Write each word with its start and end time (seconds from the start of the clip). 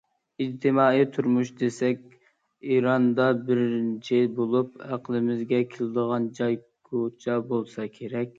ئىجتىمائىي 0.43 1.03
تۇرمۇش 1.17 1.51
دېسەك 1.59 1.99
ئىراندا 2.77 3.27
بىرىنچى 3.51 4.23
بولۇپ 4.41 4.83
ئەقلىمىزگە 4.87 5.61
كېلىدىغان 5.75 6.27
جاي 6.41 6.59
كوچا 6.91 7.39
بولسا 7.53 7.89
كېرەك. 8.01 8.29